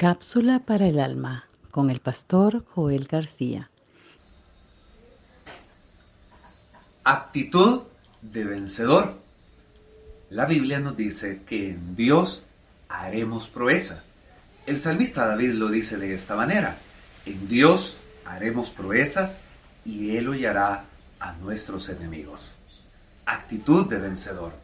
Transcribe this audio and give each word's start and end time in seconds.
Cápsula 0.00 0.60
para 0.60 0.86
el 0.86 0.98
alma 0.98 1.44
con 1.70 1.90
el 1.90 2.00
pastor 2.00 2.64
Joel 2.74 3.04
García. 3.04 3.70
Actitud 7.04 7.82
de 8.22 8.44
vencedor. 8.46 9.20
La 10.30 10.46
Biblia 10.46 10.80
nos 10.80 10.96
dice 10.96 11.42
que 11.46 11.68
en 11.72 11.96
Dios 11.96 12.46
haremos 12.88 13.50
proeza. 13.50 14.02
El 14.64 14.80
salmista 14.80 15.26
David 15.26 15.50
lo 15.50 15.68
dice 15.68 15.98
de 15.98 16.14
esta 16.14 16.34
manera. 16.34 16.78
En 17.26 17.46
Dios 17.46 17.98
haremos 18.24 18.70
proezas 18.70 19.40
y 19.84 20.16
Él 20.16 20.30
hollará 20.30 20.86
a 21.18 21.32
nuestros 21.34 21.90
enemigos. 21.90 22.54
Actitud 23.26 23.86
de 23.86 23.98
vencedor. 23.98 24.54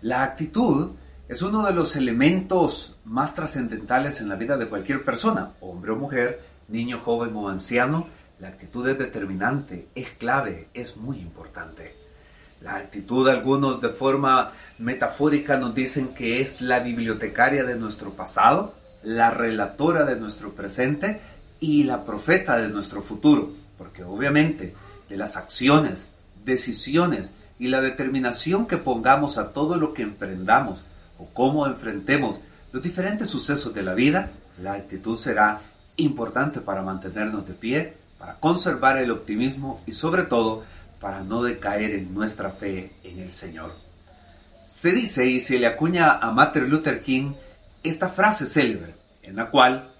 La 0.00 0.22
actitud 0.22 0.92
es 1.28 1.42
uno 1.42 1.64
de 1.66 1.74
los 1.74 1.94
elementos 1.94 2.96
más 3.04 3.34
trascendentales 3.34 4.20
en 4.20 4.30
la 4.30 4.36
vida 4.36 4.56
de 4.56 4.66
cualquier 4.66 5.04
persona, 5.04 5.50
hombre 5.60 5.92
o 5.92 5.96
mujer, 5.96 6.40
niño, 6.68 7.02
joven 7.04 7.36
o 7.36 7.50
anciano. 7.50 8.06
La 8.38 8.48
actitud 8.48 8.88
es 8.88 8.98
determinante, 8.98 9.88
es 9.94 10.08
clave, 10.12 10.68
es 10.72 10.96
muy 10.96 11.18
importante. 11.18 11.94
La 12.62 12.76
actitud, 12.76 13.28
algunos 13.28 13.80
de 13.82 13.90
forma 13.90 14.52
metafórica 14.78 15.58
nos 15.58 15.74
dicen 15.74 16.14
que 16.14 16.40
es 16.40 16.62
la 16.62 16.80
bibliotecaria 16.80 17.62
de 17.62 17.76
nuestro 17.76 18.14
pasado, 18.14 18.74
la 19.02 19.30
relatora 19.30 20.06
de 20.06 20.16
nuestro 20.16 20.54
presente 20.54 21.20
y 21.60 21.84
la 21.84 22.04
profeta 22.06 22.56
de 22.56 22.68
nuestro 22.68 23.02
futuro, 23.02 23.52
porque 23.76 24.02
obviamente 24.02 24.74
de 25.10 25.16
las 25.18 25.36
acciones, 25.36 26.10
decisiones 26.44 27.32
y 27.58 27.68
la 27.68 27.82
determinación 27.82 28.66
que 28.66 28.78
pongamos 28.78 29.36
a 29.36 29.52
todo 29.52 29.76
lo 29.76 29.92
que 29.92 30.02
emprendamos, 30.02 30.84
o 31.18 31.26
cómo 31.32 31.66
enfrentemos 31.66 32.40
los 32.72 32.82
diferentes 32.82 33.28
sucesos 33.28 33.74
de 33.74 33.82
la 33.82 33.94
vida, 33.94 34.30
la 34.60 34.74
actitud 34.74 35.16
será 35.16 35.60
importante 35.96 36.60
para 36.60 36.82
mantenernos 36.82 37.46
de 37.46 37.54
pie, 37.54 37.94
para 38.18 38.34
conservar 38.34 38.98
el 38.98 39.10
optimismo 39.10 39.82
y 39.86 39.92
sobre 39.92 40.24
todo 40.24 40.64
para 41.00 41.22
no 41.22 41.42
decaer 41.42 41.92
en 41.92 42.12
nuestra 42.12 42.50
fe 42.50 42.92
en 43.04 43.20
el 43.20 43.32
Señor. 43.32 43.72
Se 44.66 44.92
dice 44.92 45.26
y 45.26 45.40
se 45.40 45.58
le 45.58 45.66
acuña 45.66 46.18
a 46.18 46.30
Martin 46.30 46.68
Luther 46.68 47.02
King 47.02 47.32
esta 47.82 48.08
frase 48.08 48.46
célebre, 48.46 48.94
en 49.22 49.36
la 49.36 49.50
cual 49.50 49.90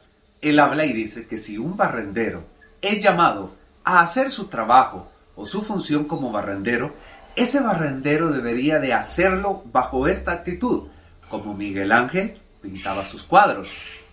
él 0.40 0.58
habla 0.58 0.84
y 0.84 0.92
dice 0.92 1.26
que 1.26 1.38
si 1.38 1.58
un 1.58 1.76
barrendero 1.76 2.44
es 2.82 3.02
llamado 3.02 3.54
a 3.84 4.00
hacer 4.00 4.30
su 4.30 4.48
trabajo 4.48 5.10
o 5.36 5.46
su 5.46 5.62
función 5.62 6.04
como 6.04 6.30
barrendero, 6.30 6.92
ese 7.34 7.60
barrendero 7.60 8.30
debería 8.30 8.78
de 8.78 8.92
hacerlo 8.92 9.62
bajo 9.72 10.06
esta 10.08 10.32
actitud, 10.32 10.88
como 11.28 11.54
Miguel 11.54 11.92
Ángel 11.92 12.38
pintaba 12.60 13.06
sus 13.06 13.22
cuadros, 13.22 13.68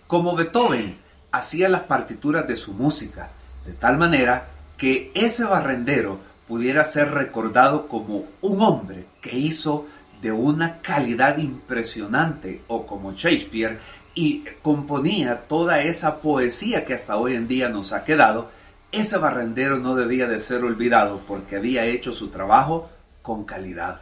como 0.06 0.36
Beethoven 0.36 0.98
hacía 1.32 1.68
las 1.68 1.82
partituras 1.82 2.46
de 2.46 2.56
su 2.56 2.72
música, 2.72 3.30
de 3.64 3.72
tal 3.72 3.98
manera 3.98 4.48
que 4.76 5.10
ese 5.14 5.44
barrendero 5.44 6.20
pudiera 6.46 6.84
ser 6.84 7.10
recordado 7.10 7.88
como 7.88 8.26
un 8.40 8.60
hombre 8.62 9.06
que 9.20 9.36
hizo 9.36 9.86
de 10.22 10.32
una 10.32 10.80
calidad 10.80 11.38
impresionante, 11.38 12.62
o 12.68 12.86
como 12.86 13.12
Shakespeare, 13.12 13.78
y 14.14 14.44
componía 14.62 15.42
toda 15.42 15.82
esa 15.82 16.20
poesía 16.20 16.84
que 16.84 16.94
hasta 16.94 17.16
hoy 17.16 17.34
en 17.34 17.48
día 17.48 17.68
nos 17.68 17.92
ha 17.92 18.04
quedado, 18.04 18.50
ese 18.92 19.18
barrendero 19.18 19.78
no 19.78 19.94
debía 19.94 20.26
de 20.26 20.40
ser 20.40 20.64
olvidado 20.64 21.20
porque 21.26 21.56
había 21.56 21.84
hecho 21.84 22.12
su 22.12 22.28
trabajo 22.28 22.90
con 23.20 23.44
calidad. 23.44 24.00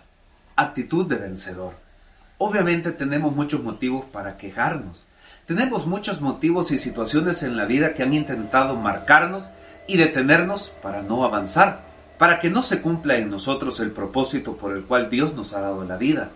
Actitud 0.54 1.06
de 1.08 1.16
vencedor. 1.16 1.83
Obviamente 2.46 2.92
tenemos 2.92 3.34
muchos 3.34 3.62
motivos 3.62 4.04
para 4.12 4.36
quejarnos. 4.36 5.02
Tenemos 5.46 5.86
muchos 5.86 6.20
motivos 6.20 6.72
y 6.72 6.78
situaciones 6.78 7.42
en 7.42 7.56
la 7.56 7.64
vida 7.64 7.94
que 7.94 8.02
han 8.02 8.12
intentado 8.12 8.76
marcarnos 8.76 9.48
y 9.88 9.96
detenernos 9.96 10.68
para 10.82 11.00
no 11.00 11.24
avanzar, 11.24 11.86
para 12.18 12.40
que 12.40 12.50
no 12.50 12.62
se 12.62 12.82
cumpla 12.82 13.16
en 13.16 13.30
nosotros 13.30 13.80
el 13.80 13.92
propósito 13.92 14.58
por 14.58 14.76
el 14.76 14.84
cual 14.84 15.08
Dios 15.08 15.32
nos 15.32 15.54
ha 15.54 15.62
dado 15.62 15.86
la 15.86 15.96
vida. 15.96 16.32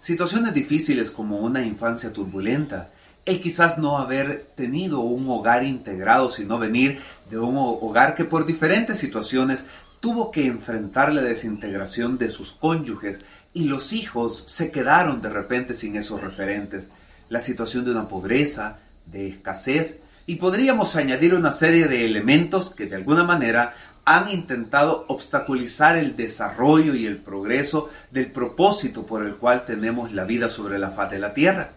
Situaciones 0.00 0.54
difíciles 0.54 1.10
como 1.10 1.36
una 1.36 1.62
infancia 1.62 2.10
turbulenta, 2.10 2.88
el 3.26 3.42
quizás 3.42 3.76
no 3.76 3.98
haber 3.98 4.46
tenido 4.54 5.00
un 5.00 5.28
hogar 5.28 5.62
integrado, 5.62 6.30
sino 6.30 6.58
venir 6.58 7.00
de 7.28 7.38
un 7.38 7.58
hogar 7.58 8.14
que 8.14 8.24
por 8.24 8.46
diferentes 8.46 8.96
situaciones 8.96 9.66
tuvo 10.00 10.30
que 10.30 10.46
enfrentar 10.46 11.12
la 11.12 11.20
desintegración 11.20 12.16
de 12.16 12.30
sus 12.30 12.52
cónyuges 12.52 13.20
y 13.52 13.64
los 13.64 13.92
hijos 13.92 14.44
se 14.46 14.70
quedaron 14.70 15.20
de 15.20 15.28
repente 15.28 15.74
sin 15.74 15.96
esos 15.96 16.20
referentes. 16.20 16.88
La 17.28 17.40
situación 17.40 17.84
de 17.84 17.92
una 17.92 18.08
pobreza, 18.08 18.78
de 19.06 19.28
escasez, 19.28 20.00
y 20.26 20.36
podríamos 20.36 20.94
añadir 20.96 21.34
una 21.34 21.50
serie 21.50 21.86
de 21.86 22.06
elementos 22.06 22.70
que 22.70 22.86
de 22.86 22.96
alguna 22.96 23.24
manera 23.24 23.74
han 24.04 24.30
intentado 24.30 25.04
obstaculizar 25.08 25.96
el 25.96 26.16
desarrollo 26.16 26.94
y 26.94 27.06
el 27.06 27.18
progreso 27.18 27.90
del 28.10 28.32
propósito 28.32 29.06
por 29.06 29.24
el 29.24 29.36
cual 29.36 29.64
tenemos 29.64 30.12
la 30.12 30.24
vida 30.24 30.48
sobre 30.48 30.78
la 30.78 30.90
faz 30.90 31.10
de 31.10 31.18
la 31.18 31.34
tierra. 31.34 31.70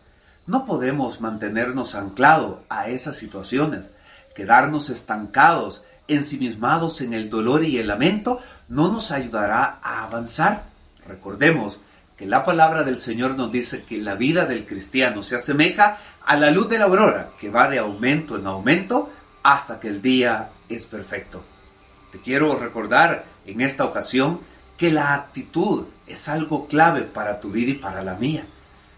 No 0.45 0.65
podemos 0.65 1.21
mantenernos 1.21 1.95
anclados 1.95 2.59
a 2.69 2.87
esas 2.87 3.17
situaciones, 3.17 3.91
quedarnos 4.35 4.89
estancados, 4.89 5.83
ensimismados 6.07 7.01
en 7.01 7.13
el 7.13 7.29
dolor 7.29 7.63
y 7.63 7.77
el 7.77 7.87
lamento, 7.87 8.39
no 8.67 8.91
nos 8.91 9.11
ayudará 9.11 9.79
a 9.81 10.03
avanzar. 10.03 10.72
Recordemos 11.07 11.79
que 12.17 12.25
la 12.25 12.45
palabra 12.45 12.83
del 12.83 12.99
Señor 12.99 13.35
nos 13.35 13.51
dice 13.51 13.83
que 13.83 13.97
la 13.97 14.15
vida 14.15 14.45
del 14.45 14.65
cristiano 14.65 15.23
se 15.23 15.35
asemeja 15.35 15.97
a 16.25 16.37
la 16.37 16.51
luz 16.51 16.69
de 16.69 16.77
la 16.77 16.85
aurora, 16.85 17.31
que 17.39 17.49
va 17.49 17.69
de 17.69 17.79
aumento 17.79 18.37
en 18.37 18.47
aumento 18.47 19.11
hasta 19.41 19.79
que 19.79 19.87
el 19.87 20.01
día 20.01 20.51
es 20.69 20.85
perfecto. 20.85 21.43
Te 22.11 22.19
quiero 22.19 22.55
recordar 22.57 23.25
en 23.45 23.61
esta 23.61 23.85
ocasión 23.85 24.41
que 24.77 24.91
la 24.91 25.13
actitud 25.13 25.85
es 26.07 26.29
algo 26.29 26.67
clave 26.67 27.01
para 27.01 27.39
tu 27.39 27.51
vida 27.51 27.71
y 27.71 27.75
para 27.75 28.03
la 28.03 28.15
mía. 28.15 28.45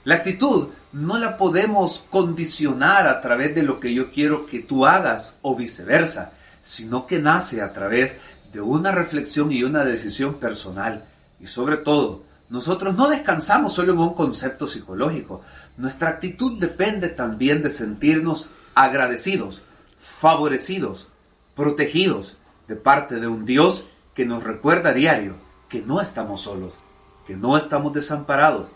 La 0.03 0.16
actitud 0.16 0.69
no 0.91 1.17
la 1.17 1.37
podemos 1.37 2.05
condicionar 2.09 3.07
a 3.07 3.22
través 3.22 3.55
de 3.55 3.63
lo 3.63 3.79
que 3.79 3.93
yo 3.93 4.11
quiero 4.11 4.45
que 4.45 4.59
tú 4.59 4.85
hagas 4.85 5.35
o 5.41 5.55
viceversa, 5.55 6.33
sino 6.61 7.07
que 7.07 7.19
nace 7.19 7.61
a 7.61 7.73
través 7.73 8.17
de 8.53 8.61
una 8.61 8.91
reflexión 8.91 9.51
y 9.51 9.63
una 9.63 9.83
decisión 9.83 10.35
personal 10.35 11.05
y 11.40 11.47
sobre 11.47 11.78
todo, 11.78 12.23
nosotros 12.50 12.96
no 12.96 13.09
descansamos 13.09 13.73
solo 13.73 13.94
en 13.94 14.00
un 14.00 14.13
concepto 14.13 14.68
psicológico. 14.68 15.41
Nuestra 15.78 16.09
actitud 16.09 16.59
depende 16.59 17.09
también 17.09 17.63
de 17.63 17.69
sentirnos 17.69 18.51
agradecidos, 18.75 19.66
favorecidos, 20.00 21.09
protegidos 21.56 22.38
de 22.68 22.75
parte 22.75 23.19
de 23.19 23.28
un 23.28 23.46
Dios 23.46 23.85
que 24.13 24.25
nos 24.25 24.44
recuerda 24.44 24.91
a 24.91 24.94
diario 24.94 25.35
que 25.69 25.81
no 25.81 26.01
estamos 26.01 26.41
solos, 26.41 26.79
que 27.25 27.35
no 27.35 27.57
estamos 27.57 27.94
desamparados, 27.94 28.69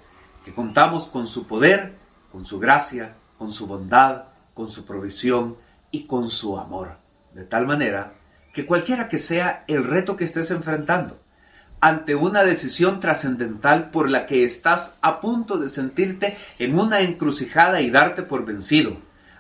que 0.44 0.54
contamos 0.54 1.08
con 1.08 1.28
su 1.28 1.46
poder, 1.46 1.96
con 2.32 2.46
su 2.46 2.60
gracia, 2.60 3.16
con 3.38 3.54
su 3.54 3.68
bondad, 3.68 4.24
con 4.54 4.70
su 4.72 4.86
provisión 4.86 5.56
y 5.92 6.06
con 6.08 6.30
su 6.30 6.58
amor. 6.58 6.98
De 7.34 7.46
tal 7.46 7.68
manera 7.68 8.14
que 8.54 8.66
cualquiera 8.66 9.08
que 9.08 9.20
sea 9.20 9.64
el 9.68 9.84
reto 9.84 10.18
que 10.18 10.26
estés 10.26 10.52
enfrentando, 10.52 11.20
ante 11.82 12.16
una 12.16 12.44
decisión 12.44 13.00
trascendental 13.00 13.92
por 13.92 14.10
la 14.10 14.26
que 14.26 14.44
estás 14.44 14.96
a 15.02 15.22
punto 15.22 15.58
de 15.58 15.70
sentirte 15.70 16.38
en 16.58 16.78
una 16.78 17.02
encrucijada 17.02 17.82
y 17.82 17.90
darte 17.90 18.24
por 18.24 18.46
vencido, 18.46 18.98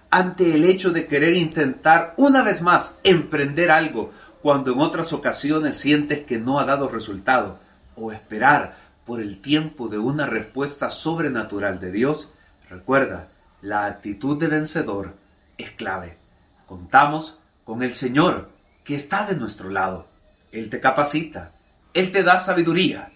ante 0.09 0.55
el 0.55 0.65
hecho 0.65 0.91
de 0.91 1.07
querer 1.07 1.35
intentar 1.35 2.13
una 2.17 2.43
vez 2.43 2.61
más 2.61 2.97
emprender 3.03 3.71
algo 3.71 4.11
cuando 4.41 4.71
en 4.71 4.79
otras 4.79 5.11
ocasiones 5.13 5.77
sientes 5.77 6.25
que 6.25 6.37
no 6.37 6.59
ha 6.59 6.65
dado 6.65 6.87
resultado, 6.87 7.59
o 7.95 8.11
esperar 8.11 8.77
por 9.05 9.21
el 9.21 9.41
tiempo 9.41 9.89
de 9.89 9.97
una 9.97 10.25
respuesta 10.25 10.89
sobrenatural 10.89 11.79
de 11.79 11.91
Dios, 11.91 12.31
recuerda, 12.69 13.27
la 13.61 13.85
actitud 13.85 14.39
de 14.39 14.47
vencedor 14.47 15.15
es 15.57 15.71
clave. 15.71 16.17
Contamos 16.65 17.37
con 17.65 17.83
el 17.83 17.93
Señor 17.93 18.49
que 18.85 18.95
está 18.95 19.25
de 19.25 19.35
nuestro 19.35 19.69
lado. 19.69 20.07
Él 20.51 20.69
te 20.69 20.79
capacita, 20.79 21.51
él 21.93 22.11
te 22.11 22.23
da 22.23 22.39
sabiduría. 22.39 23.11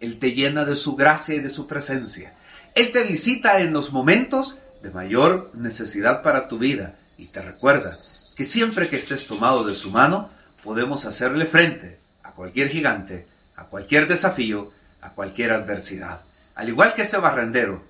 Él 0.00 0.18
te 0.18 0.32
llena 0.32 0.64
de 0.64 0.76
su 0.76 0.94
gracia 0.96 1.34
y 1.34 1.40
de 1.40 1.50
su 1.50 1.66
presencia. 1.66 2.34
Él 2.74 2.92
te 2.92 3.04
visita 3.04 3.60
en 3.60 3.72
los 3.72 3.92
momentos 3.92 4.58
de 4.82 4.90
mayor 4.90 5.50
necesidad 5.54 6.22
para 6.22 6.48
tu 6.48 6.58
vida 6.58 6.96
y 7.16 7.28
te 7.28 7.40
recuerda 7.40 7.96
que 8.36 8.44
siempre 8.44 8.88
que 8.88 8.96
estés 8.96 9.26
tomado 9.26 9.64
de 9.64 9.74
su 9.74 9.90
mano, 9.90 10.30
podemos 10.62 11.06
hacerle 11.06 11.46
frente 11.46 11.98
a 12.22 12.32
cualquier 12.32 12.68
gigante, 12.68 13.26
a 13.56 13.64
cualquier 13.64 14.06
desafío, 14.06 14.70
a 15.00 15.10
cualquier 15.12 15.52
adversidad. 15.52 16.20
Al 16.54 16.68
igual 16.68 16.94
que 16.94 17.02
ese 17.02 17.16
barrendero, 17.16 17.82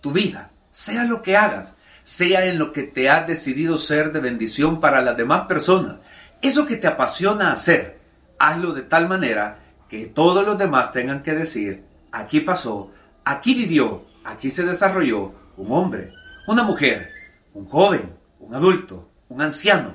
tu 0.00 0.12
vida, 0.12 0.50
sea 0.70 1.04
lo 1.04 1.20
que 1.22 1.36
hagas, 1.36 1.74
sea 2.02 2.46
en 2.46 2.58
lo 2.58 2.72
que 2.72 2.84
te 2.84 3.10
has 3.10 3.26
decidido 3.26 3.76
ser 3.76 4.12
de 4.12 4.20
bendición 4.20 4.80
para 4.80 5.02
las 5.02 5.16
demás 5.16 5.46
personas, 5.46 5.96
eso 6.40 6.66
que 6.66 6.76
te 6.76 6.86
apasiona 6.86 7.52
hacer, 7.52 7.98
hazlo 8.38 8.72
de 8.72 8.82
tal 8.82 9.08
manera 9.08 9.58
que 9.90 10.06
todos 10.06 10.46
los 10.46 10.56
demás 10.56 10.92
tengan 10.92 11.24
que 11.24 11.34
decir, 11.34 11.82
aquí 12.12 12.40
pasó, 12.40 12.92
aquí 13.24 13.54
vivió, 13.54 14.06
aquí 14.24 14.50
se 14.50 14.64
desarrolló 14.64 15.34
un 15.56 15.72
hombre, 15.72 16.12
una 16.46 16.62
mujer, 16.62 17.08
un 17.54 17.66
joven, 17.66 18.14
un 18.38 18.54
adulto, 18.54 19.10
un 19.28 19.42
anciano, 19.42 19.94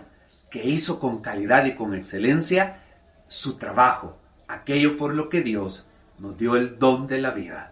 que 0.52 0.66
hizo 0.66 1.00
con 1.00 1.22
calidad 1.22 1.66
y 1.66 1.76
con 1.76 1.96
excelencia 1.96 2.82
su 3.30 3.58
trabajo, 3.58 4.20
aquello 4.50 4.98
por 4.98 5.14
lo 5.14 5.30
que 5.30 5.42
Dios 5.42 5.86
nos 6.20 6.38
dio 6.38 6.58
el 6.58 6.78
don 6.78 7.08
de 7.08 7.22
la 7.22 7.32
vida. 7.32 7.72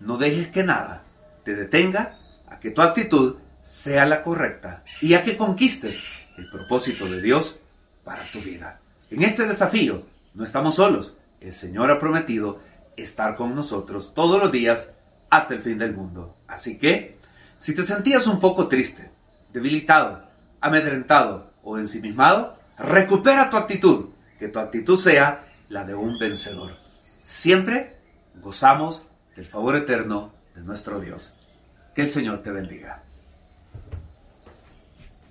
No 0.00 0.16
dejes 0.16 0.48
que 0.48 0.64
nada 0.64 1.02
te 1.44 1.54
detenga 1.54 2.16
a 2.48 2.58
que 2.58 2.70
tu 2.70 2.80
actitud 2.80 3.36
sea 3.62 4.06
la 4.06 4.22
correcta 4.22 4.84
y 5.02 5.12
a 5.12 5.22
que 5.22 5.36
conquistes 5.36 6.02
el 6.38 6.48
propósito 6.50 7.04
de 7.06 7.20
Dios 7.20 7.58
para 8.04 8.24
tu 8.32 8.40
vida. 8.40 8.80
En 9.10 9.22
este 9.22 9.46
desafío 9.46 10.02
no 10.34 10.44
estamos 10.44 10.76
solos. 10.76 11.17
El 11.40 11.52
Señor 11.52 11.90
ha 11.90 12.00
prometido 12.00 12.60
estar 12.96 13.36
con 13.36 13.54
nosotros 13.54 14.12
todos 14.14 14.40
los 14.40 14.52
días 14.52 14.92
hasta 15.30 15.54
el 15.54 15.62
fin 15.62 15.78
del 15.78 15.94
mundo. 15.94 16.36
Así 16.46 16.78
que, 16.78 17.18
si 17.60 17.74
te 17.74 17.82
sentías 17.82 18.26
un 18.26 18.40
poco 18.40 18.68
triste, 18.68 19.10
debilitado, 19.52 20.24
amedrentado 20.60 21.52
o 21.62 21.78
ensimismado, 21.78 22.58
recupera 22.78 23.50
tu 23.50 23.56
actitud, 23.56 24.10
que 24.38 24.48
tu 24.48 24.58
actitud 24.58 24.98
sea 24.98 25.44
la 25.68 25.84
de 25.84 25.94
un 25.94 26.18
vencedor. 26.18 26.76
Siempre 27.24 27.96
gozamos 28.40 29.06
del 29.36 29.46
favor 29.46 29.76
eterno 29.76 30.32
de 30.54 30.62
nuestro 30.62 31.00
Dios. 31.00 31.34
Que 31.94 32.02
el 32.02 32.10
Señor 32.10 32.42
te 32.42 32.50
bendiga. 32.50 33.02